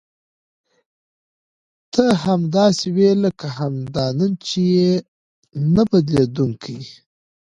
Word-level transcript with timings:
ته 1.93 2.05
همداسې 2.25 2.87
وې 2.95 3.11
لکه 3.23 3.45
همدا 3.59 4.05
نن 4.17 4.31
چې 4.47 4.59
یې 4.75 4.91
نه 5.73 5.83
بدلېدونکې. 5.89 6.79